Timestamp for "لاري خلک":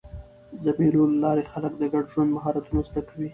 1.23-1.73